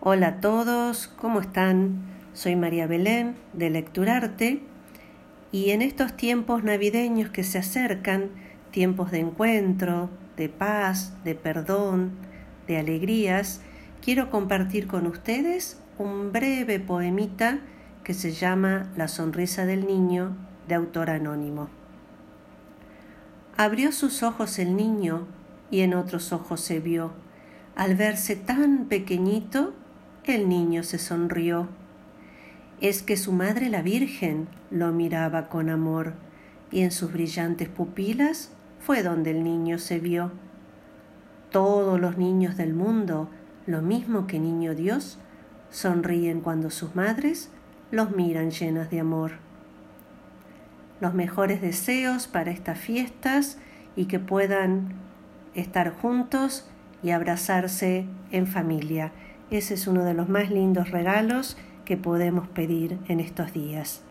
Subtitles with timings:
[0.00, 2.04] Hola a todos, ¿cómo están?
[2.32, 4.62] Soy María Belén de Lecturarte
[5.50, 8.30] y en estos tiempos navideños que se acercan,
[8.70, 12.12] tiempos de encuentro, de paz, de perdón,
[12.68, 13.60] de alegrías,
[14.00, 17.58] quiero compartir con ustedes un breve poemita
[18.04, 20.36] que se llama La sonrisa del niño
[20.68, 21.70] de autor anónimo.
[23.56, 25.26] Abrió sus ojos el niño
[25.72, 27.14] y en otros ojos se vio.
[27.74, 29.74] Al verse tan pequeñito,
[30.34, 31.68] el niño se sonrió.
[32.80, 36.14] Es que su madre la Virgen lo miraba con amor
[36.70, 40.32] y en sus brillantes pupilas fue donde el niño se vio.
[41.50, 43.30] Todos los niños del mundo,
[43.66, 45.18] lo mismo que niño Dios,
[45.70, 47.50] sonríen cuando sus madres
[47.90, 49.32] los miran llenas de amor.
[51.00, 53.58] Los mejores deseos para estas fiestas
[53.96, 54.94] y que puedan
[55.54, 56.68] estar juntos
[57.02, 59.12] y abrazarse en familia.
[59.50, 61.56] Ese es uno de los más lindos regalos
[61.86, 64.02] que podemos pedir en estos días.